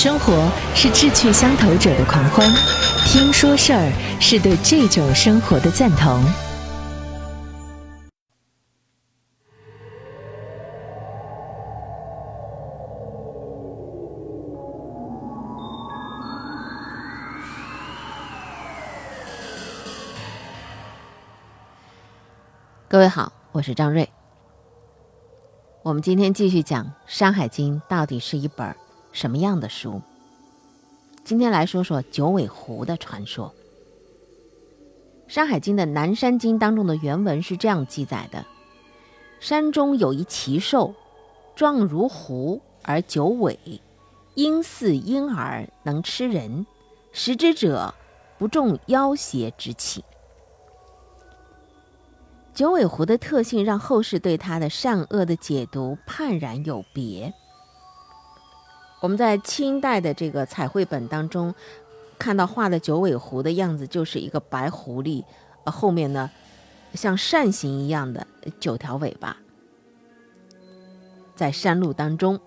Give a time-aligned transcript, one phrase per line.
[0.00, 2.48] 生活是志趣相投者的狂欢，
[3.04, 6.22] 听说事儿是对这种生活的赞同。
[22.86, 24.08] 各位好，我是张瑞。
[25.82, 28.76] 我们今天继续讲《山海经》到底是一本
[29.12, 30.00] 什么样的书？
[31.24, 33.52] 今天来说说九尾狐的传说。
[35.32, 38.46] 《山海经》的《南山经》当中的原文是这样记载的：
[39.40, 40.94] 山中有一奇兽，
[41.54, 43.58] 状如狐而九尾，
[44.34, 46.66] 鹰似婴儿，能吃人。
[47.12, 47.94] 食之者，
[48.38, 50.02] 不中妖邪之气。
[52.54, 57.32] 九尾狐的特性让后世对它的善恶的解读判然有别。
[59.00, 61.54] 我们在清代的这个彩绘本当中
[62.18, 65.24] 看到画的九尾狐的样子，就是一个白狐狸，
[65.64, 66.30] 呃，后面呢
[66.94, 68.26] 像扇形一样的
[68.58, 69.36] 九条尾巴，
[71.36, 72.40] 在山路当中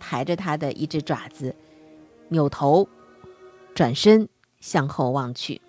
[0.00, 1.54] 抬着它的一只爪子，
[2.28, 2.88] 扭头
[3.74, 4.26] 转身
[4.60, 5.60] 向后望去。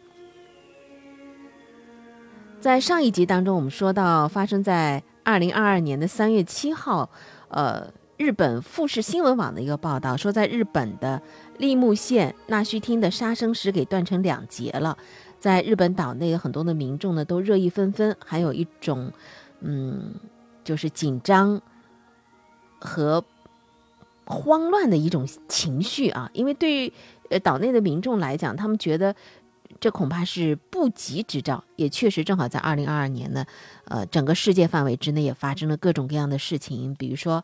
[2.61, 7.09] 在上一集当中，我们说到发生在二零二二年的三月七号，
[7.49, 11.21] 呃，日本富士新闻网的一个报道说，在日本的
[11.57, 14.97] 立木县那须町的杀生石给断成两截了。
[15.37, 19.11] 在日本岛内有，很多的民众呢都热议纷纷，还有一种，
[19.59, 20.13] 嗯，
[20.63, 21.61] 就是紧张
[22.79, 23.23] 和
[24.25, 26.93] 慌乱的一种情绪啊，因为对于
[27.29, 29.15] 呃岛内的民众来讲，他们觉得。
[29.77, 33.45] 这恐怕是不吉之兆，也确实正好在二零二二年呢，
[33.85, 37.43] 呃，整个世界范围之内也发生了各种各样的事情，比如说，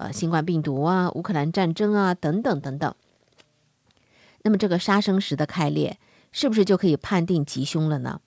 [0.00, 2.94] 呃，新冠病毒啊，乌克兰战争啊，等等等等。
[4.42, 5.98] 那么这个杀生石的开裂，
[6.32, 8.22] 是不是就可以判定吉凶了呢？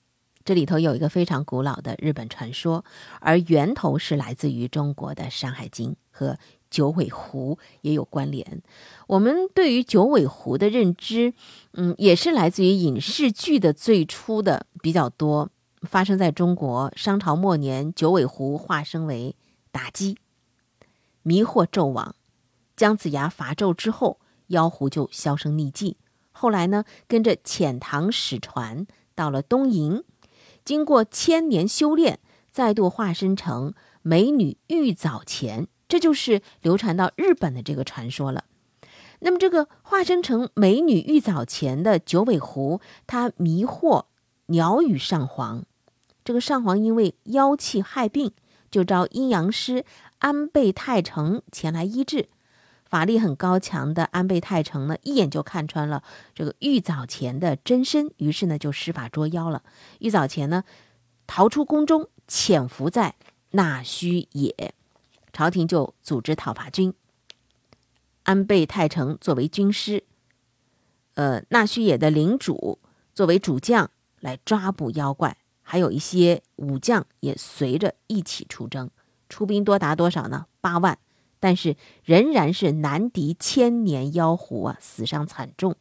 [0.46, 2.86] 这里头有一个非常古老的日本传说，
[3.20, 6.38] 而源头是来自于中国的《山海经》和。
[6.74, 8.64] 九尾狐也有关联。
[9.06, 11.32] 我们对于九尾狐的认知，
[11.74, 15.52] 嗯，也是来自于影视剧的最初的比较多。
[15.84, 19.36] 发生在中国商朝末年，九尾狐化身为
[19.72, 20.18] 妲己，
[21.24, 22.16] 迷惑纣王。
[22.78, 25.98] 姜子牙伐纣之后，妖狐就销声匿迹。
[26.32, 28.86] 后来呢，跟着遣唐使船
[29.16, 30.04] 到了东瀛，
[30.64, 32.20] 经过千年修炼，
[32.52, 35.68] 再度化身成美女玉藻前。
[35.88, 38.46] 这就是流传到日本的这个传说了。
[39.20, 44.06] 那么，这个化身成美女玉藻前的九尾狐，它迷惑
[44.48, 45.64] 鸟羽上皇。
[46.26, 48.32] 这个上皇因为妖气害病，
[48.74, 49.86] 就召阴阳师
[50.18, 52.28] 安倍泰成前来医治。
[52.84, 56.02] 法力很高强的安倍泰成呢，一眼就看穿了
[56.34, 59.62] 这个玉藻前的真身，于是呢就施法捉妖了。
[60.00, 60.64] 玉藻前呢
[61.28, 63.14] 逃出宫中，潜伏在
[63.52, 64.74] 那须野。
[65.32, 66.96] 朝廷就组织讨伐军，
[68.24, 70.04] 安倍泰成作为军师，
[71.14, 72.80] 呃，纳须野的领主
[73.14, 78.92] 作为主将来抓捕妖怪，还有一些武将也随着一起出征，
[79.28, 80.46] 出兵多达多少呢？
[80.62, 81.00] 八万，
[81.40, 85.76] 但是仍然是难敌千年妖狐啊，死伤惨重。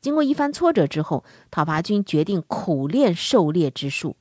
[0.00, 4.16] 经过一番挫折之后，讨伐军决定苦练狩猎之术，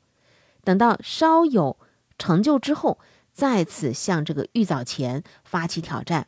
[0.64, 1.78] 等到稍有
[2.20, 3.00] 成就之后。
[3.32, 6.28] 再次向这个玉藻前发起挑战。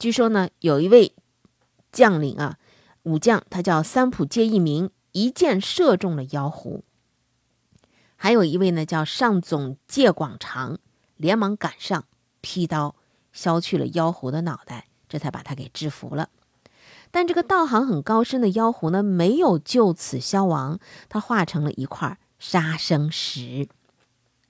[0.00, 1.14] 据说呢，有一位
[1.92, 2.58] 将领啊，
[3.04, 6.82] 武将，他叫三浦介一鸣，一箭射中了妖狐。
[8.20, 10.78] 还有一位呢，叫上总介广长，
[11.16, 12.04] 连忙赶上，
[12.40, 12.96] 劈刀
[13.32, 16.28] 削去了妖狐的脑袋，这才把他给制服了。
[17.12, 23.68] 但这个道行很高深的妖狐呢，没有就此消亡，它化成了一块杀生石。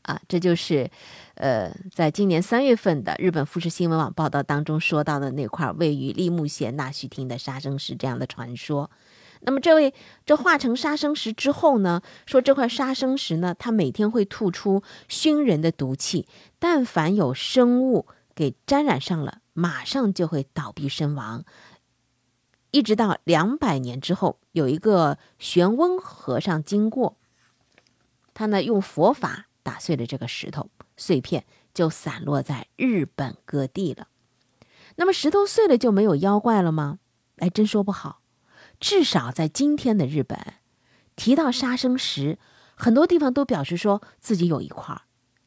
[0.02, 0.90] 啊，这就是，
[1.34, 8.90] 呃，在今年三月份的日本富士新闻网报道当中说到的那块位于立木县那须町的杀生石这样的传说。
[9.40, 9.94] 那么，这位
[10.26, 16.26] 这化成杀生石之后呢，说这块杀生石呢，它每天会吐出熏人的毒气，
[16.58, 21.44] 但凡有生物给沾染上了，马上就会倒闭身亡。
[22.70, 27.16] 一直到两百年之后，有一个玄温和尚经过，
[28.34, 29.46] 他呢用佛法。
[29.60, 31.44] 打碎了这个石头，碎片
[31.74, 34.08] 就散落在日本各地了。
[34.96, 37.00] 那么石头碎了就没有妖怪了吗？
[37.36, 38.22] 哎，真说不好。
[38.80, 40.38] 至少在今天的日本，
[41.16, 42.38] 提到杀生石，
[42.74, 45.02] 很多地方都表示说自己有一块儿。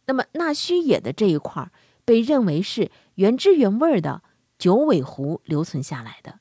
[0.08, 1.72] 那么那须野的这一块儿
[2.04, 4.24] 被认为是原汁原味的
[4.58, 6.40] 九尾狐留存下来的。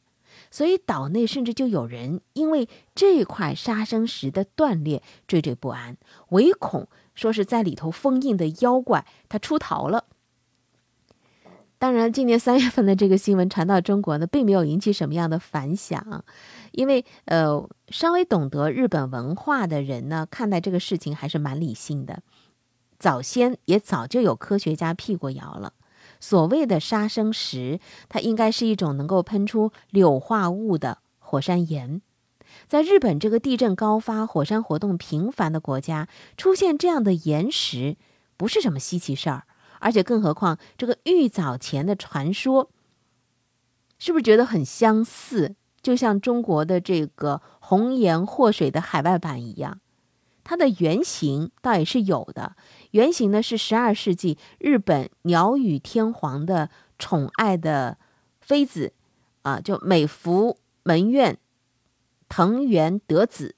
[0.50, 5.96] 所以岛内甚至就有人因为这块杀生石的断裂惴惴不安，
[6.30, 10.06] 唯恐说是在里头封印的妖怪它出逃了。
[11.80, 16.22] 当然，今年三月份的这个新闻传到中国呢，并没有引起什么样的反响，
[16.72, 22.22] 因为呃，稍微懂得日本文化的人呢，看待这个事情还是蛮理性的。
[22.98, 25.72] 早先也早就有科学家辟过谣了，
[26.20, 27.80] 所谓的杀生石，
[28.10, 32.02] 它应该是一种能够喷出硫化物的火山岩。
[32.68, 37.96] 在日本这个地震高发、火山活动频繁的国家，出现这样的岩石，
[38.36, 39.44] 不是什么稀奇事儿。
[39.80, 42.70] 而且，更何况这个玉藻前的传说，
[43.98, 45.56] 是不是觉得很相似？
[45.82, 49.80] 就像中国的这个红颜祸水的海外版一样，
[50.44, 52.54] 它的原型倒也是有的。
[52.90, 56.68] 原型呢是十二世纪日本鸟羽天皇的
[56.98, 57.96] 宠爱的
[58.40, 58.92] 妃子，
[59.42, 61.38] 啊，就美福门院
[62.28, 63.54] 藤原德子。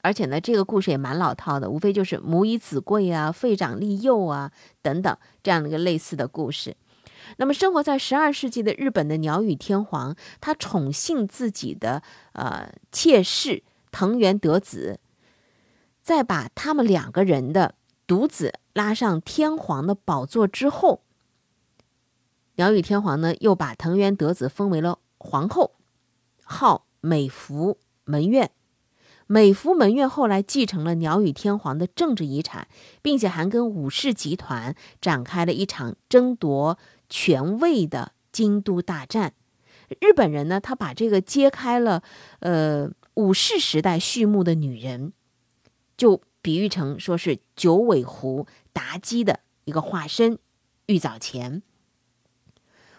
[0.00, 6.76] 而且呢，这个故事也蛮老套的，无非就是母以子贵啊，废长立幼啊等等这样的一个类似的故事。
[7.36, 12.02] 那么，生活在十二世纪的日本的鸟羽天皇，他宠幸自己的
[12.32, 14.98] 呃妾室藤原德子，
[16.00, 17.74] 在把他们两个人的
[18.06, 21.02] 独子拉上天皇的宝座之后，
[22.54, 25.72] 鸟羽天皇呢又把藤原德子封为了皇后，
[26.44, 28.50] 号美福门院。
[29.30, 32.66] 美福门院后来继承了鸟羽天皇的政治遗产，
[33.02, 36.78] 并且还跟武士集团展开了一场争夺
[37.10, 39.34] 权位的京都大战。
[40.00, 42.02] 日本人呢，他把这个揭开了，
[42.40, 45.12] 呃，武士时代序幕的女人，
[45.98, 50.38] 就比喻成说是九尾狐妲己的一个化身，
[50.86, 51.62] 玉藻前。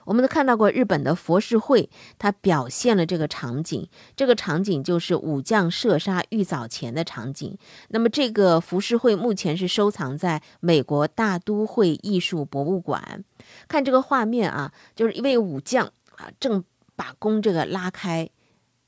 [0.10, 3.88] 我们都看到过日本的佛事会，它表现了这个场景。
[4.16, 7.56] 这个场景就是武将射杀玉藻前的场景。
[7.90, 13.24] 那么，这个浮世绘目前是收藏在美国大都会艺术博物馆。
[13.68, 15.86] 看这个画面啊，就是一位武将
[16.16, 16.64] 啊，正
[16.96, 18.28] 把弓这个拉开。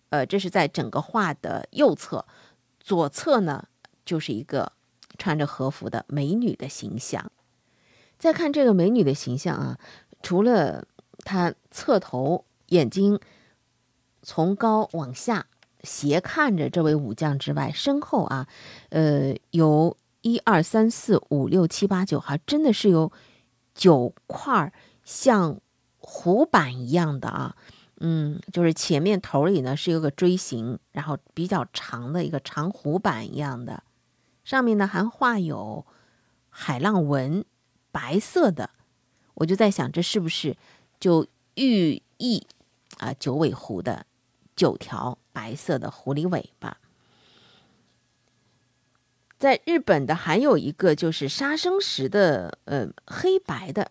[0.09, 2.25] 呃，这是在整个画的右侧，
[2.79, 3.65] 左侧呢
[4.03, 4.71] 就是一个
[5.19, 7.31] 穿着和服的美女的形象。
[8.17, 9.77] 再看这个美女的形象啊，
[10.21, 10.85] 除了
[11.23, 13.19] 他侧头，眼睛
[14.21, 15.47] 从高往下
[15.83, 18.47] 斜看着这位武将之外，身后啊，
[18.89, 23.11] 呃，有一二三四五六七八九，还真的是有
[23.73, 24.71] 九块
[25.03, 25.59] 像
[25.97, 27.55] 虎板一样的啊，
[27.99, 33.83] 嗯，就是前面头里呢是有个锥形，然后比较长的一个长虎板一样的，
[34.43, 35.85] 上面呢还画有
[36.49, 37.43] 海浪纹，
[37.91, 38.69] 白色的，
[39.33, 40.55] 我就在想这是不是？
[41.01, 41.25] 就
[41.55, 42.45] 寓意
[42.99, 44.05] 啊，九尾狐的
[44.55, 46.77] 九条白色的狐狸尾巴，
[49.39, 53.89] 在日本的还有一个就是杀生石的呃黑白的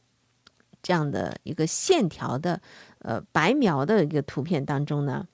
[0.80, 2.62] 这样的一个线条的
[3.00, 5.26] 呃白描的一个图片当中呢，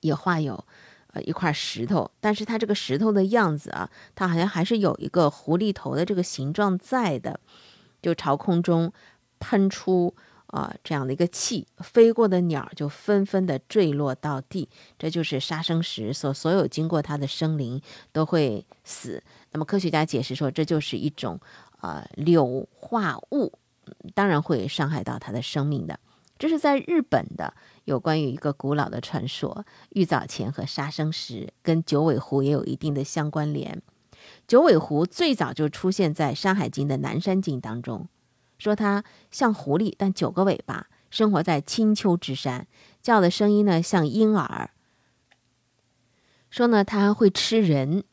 [0.00, 0.64] 也画有
[1.12, 7.38] 呃一块石头，但是它这个石头的样子啊，它好像还是有一个狐狸头的这个形状在的，
[8.02, 8.92] 就朝空中
[9.38, 10.12] 喷出。
[10.50, 14.68] 啊，这样的一个气飞过的鸟就纷纷的坠落到地，
[14.98, 17.80] 这就是杀生石所所有经过它的生灵
[18.12, 19.22] 都会死。
[19.52, 21.38] 那么科学家解释说，这就是一种
[21.80, 23.52] 呃硫化物，
[24.12, 25.98] 当然会伤害到它的生命的。
[26.36, 33.80] 这是在日本的有关于一个古老的传说，玉藻前和杀生石跟九尾狐也有一定的相关联。
[34.48, 38.08] 九尾狐最早就出现在《山海经》的南山经当中。
[38.60, 42.68] 说它像狐狸，但九个尾巴，生活在青丘之山，
[43.02, 44.70] 叫的声音呢像婴儿。
[46.50, 48.04] 说呢，它会吃人，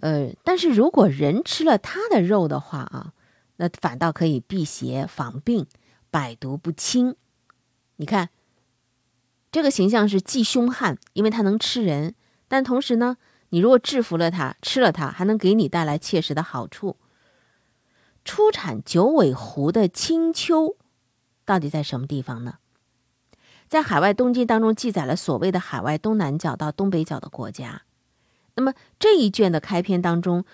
[0.00, 3.12] 呃，但是如果人吃了它的肉的话啊，
[3.56, 5.66] 那反倒可以辟邪防病，
[6.10, 7.16] 百毒不侵。
[7.96, 8.28] 你看，
[9.50, 12.14] 这个形象是既凶悍，因为它能吃人，
[12.46, 13.16] 但同时呢，
[13.48, 16.96] 你如果制服了它，吃了它，还能给你带来切实的好处。
[18.28, 20.76] 出产九尾狐的青丘，
[21.46, 22.56] 到底在什么地方呢？
[23.68, 27.84] 在海外东经当中记载了所谓的海外东南角到东北角的国家。
[28.56, 30.44] 那么这一卷的开篇当中，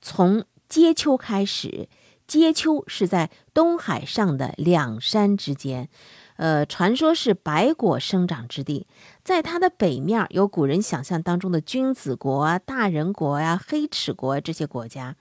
[0.00, 1.90] 从接丘开始，
[2.26, 5.90] 接丘是在东海上的两山之间，
[6.36, 8.86] 呃，传说是百果生长之地。
[9.22, 15.16] 在它的北面有古人想象当中的君子国啊、大人国呀、黑齿国这些国家。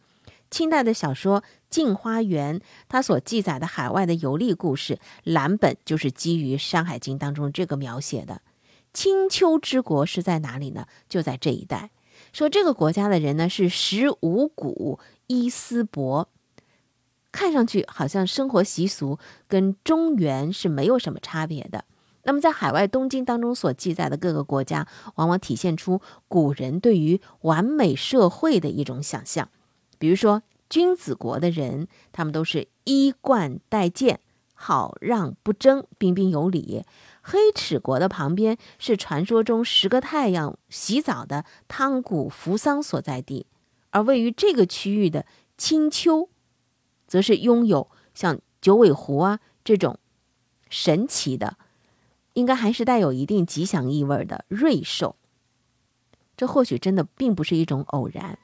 [0.53, 8.43] 清代的小说《镜花缘》，它所记载的海外的游历故事蓝本，就是基于《山海经》当中这个描写的。
[8.93, 10.85] 青丘之国是在哪里呢？
[11.09, 11.89] 就在这一带。
[12.31, 16.27] 说这个国家的人呢是食五谷，衣丝帛，
[17.31, 19.17] 看上去好像生活习俗
[19.47, 21.85] 跟中原是没有什么差别的。
[22.25, 29.49] 那么在海外东京当中所记载的各个国家，往往体现出古人对于完美社会的一种想象。
[29.97, 34.19] 比如说君子国的人，他们都是衣冠带剑。
[34.55, 36.85] 好让不争，彬彬有礼。
[37.21, 43.47] 黑齿国的旁边是传说中十个太阳洗澡的汤谷扶桑所在地，
[43.89, 45.25] 而位于这个区域的
[45.57, 46.29] 青丘，
[47.07, 49.99] 则是拥有像九尾狐啊这种
[50.69, 51.57] 神奇的，
[52.33, 55.17] 应该还是带有一定吉祥意味的瑞兽。
[56.37, 58.39] 这或许真的并不是一种偶然。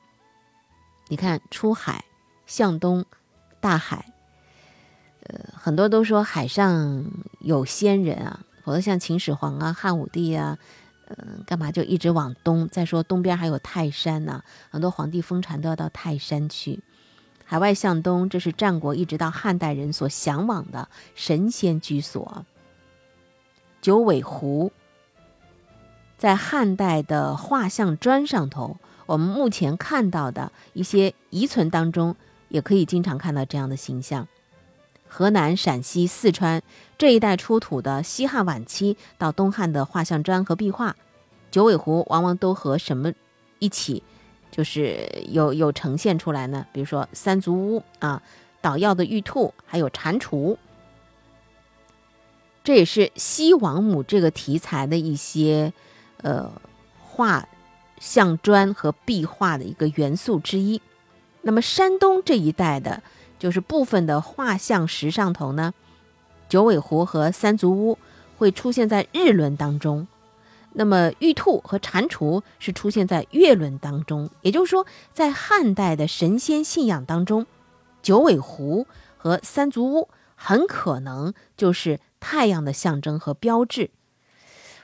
[1.10, 2.06] 你看，出海
[2.46, 3.04] 向东，
[3.60, 4.14] 大海。
[5.24, 7.04] 呃，很多都说海上
[7.40, 10.58] 有仙人啊，否则像秦始皇啊、汉武帝啊，
[11.08, 12.68] 嗯，干嘛就一直往东？
[12.68, 16.82] 再说东边还有泰山呢，很多皇帝封禅都要到泰山去。
[17.44, 22.46] 海外向东，这是战国一直到汉代人所向往的神仙居所。
[23.82, 24.72] 九尾狐，
[26.18, 28.78] 在汉代的画像砖上头，
[29.10, 32.16] 我们目前看到的一些遗存当中，
[32.50, 34.28] 也可以经常看到这样的形象。
[35.08, 36.62] 河南、陕西、四川
[36.96, 40.96] 这一带出土的西汉晚期到东汉的画像砖和壁画，
[41.50, 43.12] 九尾狐往往都和什么
[43.58, 44.04] 一起，
[44.52, 46.68] 就是有有呈现出来呢？
[46.72, 48.22] 比如说三足乌啊，
[48.62, 50.56] 捣药的玉兔，还有蟾蜍。
[52.64, 55.74] 这也是西王母这个题材的一些
[56.18, 56.52] 呃
[57.02, 57.48] 画
[58.00, 60.82] 像砖和壁画的一个元素之一。
[61.42, 63.04] 那么山东这一带的。
[63.40, 65.74] 就是部分的画像石上头呢，
[66.50, 67.98] 九尾狐和三足乌
[68.38, 70.06] 会出现在日轮当中，
[70.74, 74.30] 那么玉兔和蟾蜍是出现在月轮当中。
[74.42, 77.46] 也就是说，在汉代的神仙信仰当中，
[78.02, 83.90] 九尾狐和三足乌很可能就是太阳的象征和标志。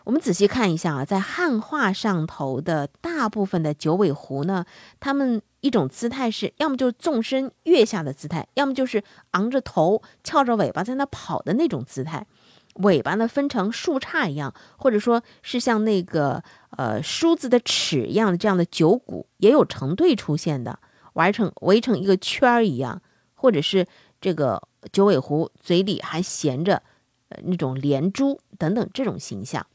[0.05, 4.65] 我们仔细看一下啊，在汉画上头的大部分的九尾狐呢，
[4.99, 5.41] 它们。
[5.61, 12.27] 一种姿态是，要么就是纵身跃下的姿态，要么就是昂着头、翘着尾巴在那跑的那种姿态。
[12.75, 16.43] 尾巴呢分成树杈一样，或者说是像那个
[16.77, 20.77] 呃梳子的齿一样的这样的九股，也有成对出现的，
[21.13, 23.01] 围成围成一个圈儿一样，
[23.33, 23.87] 或者是
[24.21, 26.83] 这个九尾狐嘴里还衔着
[27.29, 29.65] 呃那种连珠等等这种形象。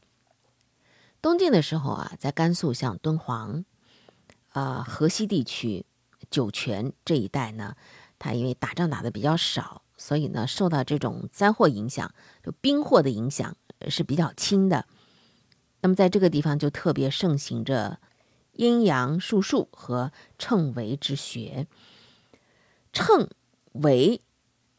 [1.21, 3.63] 东晋的时候啊，在甘肃像敦煌。
[4.49, 5.85] 啊，河西地区
[6.29, 7.77] 酒泉这一带呢，
[8.19, 12.13] 它因为打仗打的比较少，所以呢，受到这种灾祸影响，
[12.43, 13.55] 就兵祸的影响
[13.87, 14.85] 是比较轻的。
[15.79, 18.01] 那么在这个地方就特别盛行着
[18.51, 21.65] 阴阳术数和称为之学。
[22.91, 23.29] 称
[23.71, 24.21] 为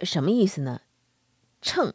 [0.00, 0.82] 什么意思呢？
[1.62, 1.94] 称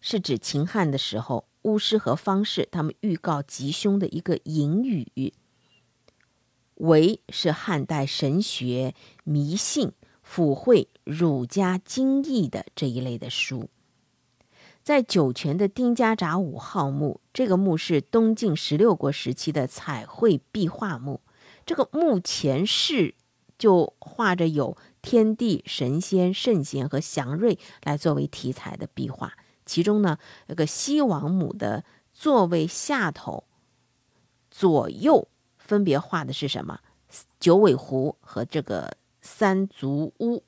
[0.00, 5.32] 是指秦汉的时候巫师和方士他们预告吉凶的一个隐语。
[6.76, 13.68] 为是汉代神学迷信附会儒家经义的这一类的书，
[14.84, 21.20] 在酒泉的丁家闸五号墓，这个墓是东晋十六国时期的彩绘壁画墓，
[21.66, 23.16] 这个墓前饰
[23.58, 29.32] 就画着有天地神仙圣贤和祥瑞来作为题材的壁画，
[29.68, 33.44] 其中呢，那个西王母的座位下头
[34.50, 35.28] 左右。
[35.58, 36.80] 分别画的是什么？
[37.38, 40.42] 九尾狐和这个三足乌，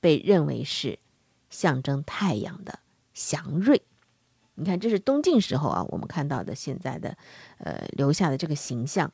[0.00, 0.98] 被认为是
[1.48, 2.80] 象征太阳的
[3.14, 3.82] 祥瑞。
[4.56, 7.16] 你看，这是东晋时候啊，我们看到的现在的
[7.58, 9.12] 呃留下的这个形象。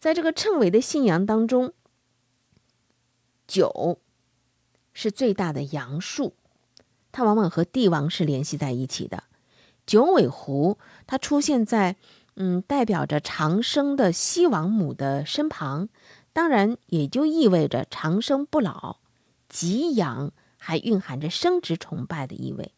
[0.00, 1.72] 在这个谶纬的信仰当中，
[3.46, 4.00] 九
[4.92, 6.34] 是最大的阳数，
[7.12, 9.22] 它往往和帝王是联系在一起的。
[9.86, 11.96] 九尾狐它出现在。
[12.36, 15.90] 嗯，代表着长生的西王母的身旁，
[16.32, 18.96] 当然也就意味着长生不老、
[19.50, 22.72] 吉阳，还蕴含着生殖崇拜的意味。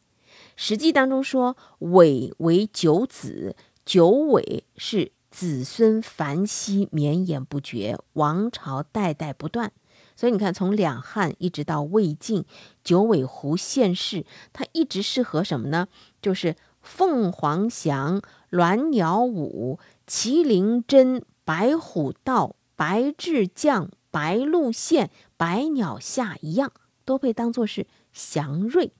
[0.56, 3.54] 史记当中说：“尾为九子，
[3.86, 9.70] 九尾是子孙繁息，绵延不绝，王朝代代不断。”
[10.16, 12.44] 所以你看，从两汉一直到魏晋，
[12.82, 15.88] 九尾狐现世，它一直是和什么呢？
[16.22, 18.22] 就是凤凰翔。
[18.50, 26.70] 鸾鸟舞，麒麟真，白虎道，白雉降，白鹿现，百鸟下一样，
[27.04, 28.92] 都被当作是祥瑞，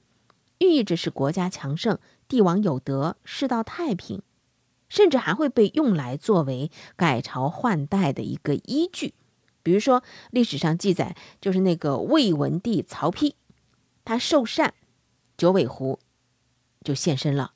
[0.59, 4.23] 寓意着是国家强盛，帝王有德，世道太平。
[4.89, 9.15] 甚至还会被用来作为改朝换代的一个依据。
[9.65, 13.33] 比如说，历史上记载，就是那个魏文帝曹丕，
[14.05, 14.75] 他受禅，
[15.37, 15.99] 九尾狐
[16.85, 17.55] 就现身了，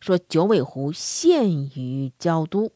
[0.00, 2.72] 说九尾狐现于交都。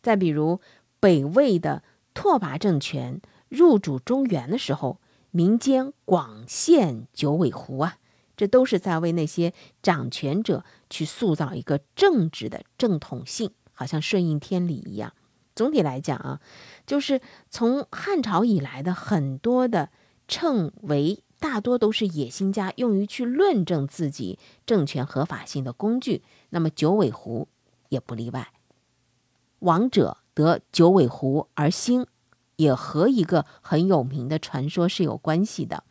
[0.00, 0.60] 再比如，
[1.00, 1.82] 北魏的
[2.14, 5.00] 拓跋政权入主中原的时候，
[5.32, 7.98] 民间广现九尾狐啊，
[8.36, 9.52] 这都是在为那些
[9.82, 15.12] 掌权者去塑造一个政治的正统性，好像顺应天理一样。
[15.58, 16.40] 总体来讲啊，
[16.86, 19.90] 就是从汉朝以来的很多的
[20.28, 26.22] 称为，大多都是野心家用于去论证自己政权合法性的工具。
[26.50, 27.48] 那么九尾狐
[27.88, 28.52] 也不例外。
[29.58, 32.06] 王者得九尾狐而兴，
[32.54, 35.82] 也和一个很有名的传说是有关系的。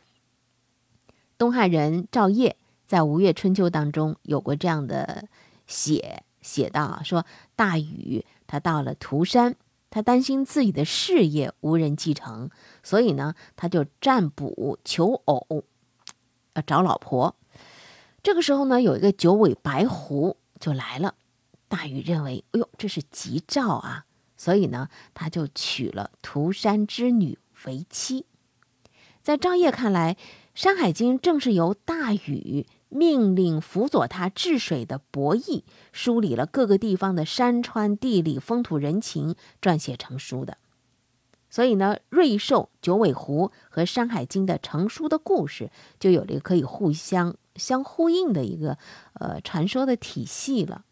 [1.36, 2.56] 东汉人赵晔
[2.86, 5.28] 在《吴越春秋》当中有过这样的
[5.66, 6.24] 写。
[6.40, 7.24] 写到说，
[7.56, 9.56] 大禹他到了涂山，
[9.90, 12.50] 他担心自己的事业无人继承，
[12.82, 15.64] 所以呢，他就占卜求偶，
[16.54, 17.36] 要找老婆。
[18.22, 21.14] 这个时候呢，有一个九尾白狐就来了。
[21.68, 24.04] 大禹认为，哎呦，这是吉兆啊，
[24.36, 28.26] 所以呢，他就娶了涂山之女为妻。
[29.22, 30.14] 在张掖看来，
[30.54, 32.66] 《山海经》正是由大禹。
[32.88, 40.58] 命令辅佐他治水的伯益梳理了各个地方的山川地理、风土人情，撰写成书的。
[41.50, 48.76] 所以呢，瑞兽、九尾狐和《山海经》的成书的故事，就有了一个可以互相相呼应的一个
[49.14, 50.84] 呃传说的体系了。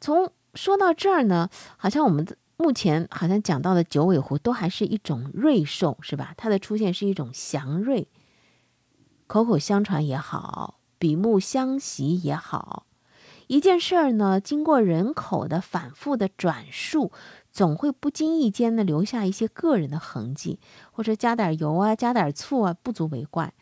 [0.00, 6.34] 从说到这儿呢，好像我们目前好像讲到的九尾狐都还是一种瑞兽，是吧？
[6.36, 8.08] 它的出现是一种祥瑞，
[9.28, 10.80] 口口相传也好。
[11.02, 12.86] 笔目相袭也好，
[13.48, 17.10] 一件事儿呢，经过人口的反复的转述，
[17.50, 20.60] 总会不经意间的留下一些个人的痕迹，
[20.92, 23.52] 或者加点油啊，加点醋啊，不足为怪。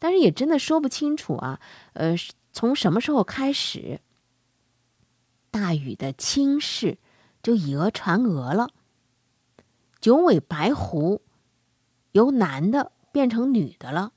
[0.00, 1.60] 但是也真的说不清楚啊，
[1.92, 2.16] 呃，
[2.52, 4.00] 从什么时候开始，
[5.52, 6.98] 大禹的亲事
[7.40, 8.70] 就以讹传讹了，
[10.00, 11.22] 九尾白狐
[12.10, 14.14] 由男的变成女的了。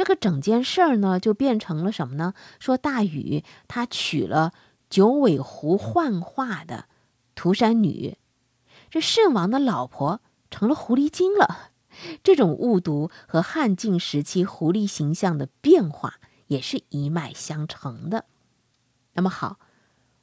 [0.00, 2.32] 这个整件事儿呢，就变成了什么呢？
[2.58, 4.54] 说大禹他娶了
[4.88, 6.86] 九尾狐幻化的
[7.34, 8.16] 涂山女，
[8.88, 11.72] 这圣王的老婆成了狐狸精了。
[12.22, 16.14] 这种误读和汉晋时期狐狸形象的变化
[16.46, 18.24] 也是一脉相承的。
[19.12, 19.58] 那么好，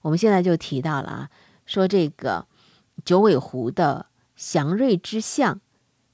[0.02, 1.30] 我们现在就提到了啊，
[1.68, 2.48] 说这个
[3.06, 5.62] 九尾狐的祥瑞之象。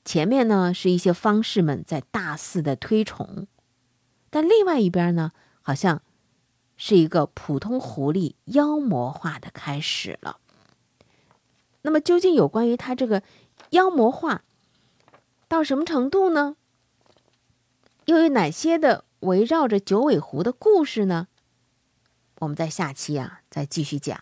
[0.04, 3.47] 前面呢是一些方士们在大肆的推崇，
[4.33, 6.01] 但另外一边呢，好像
[6.75, 10.39] 是一个普通狐狸妖魔化的开始了。
[11.83, 13.21] 那么究竟有关于他这个
[13.69, 14.43] 妖魔化
[15.47, 16.55] 到什么程度呢？
[18.05, 21.27] 又有哪些的围绕着九尾狐的故事呢？
[22.39, 24.19] 我们在下期啊再继续讲。